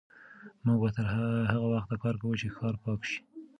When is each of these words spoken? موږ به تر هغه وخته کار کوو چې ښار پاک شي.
موږ 0.65 0.77
به 0.81 0.89
تر 0.95 1.05
هغه 1.51 1.67
وخته 1.73 1.95
کار 2.03 2.15
کوو 2.21 2.39
چې 2.41 2.47
ښار 2.55 2.75
پاک 2.83 3.01
شي. 3.09 3.19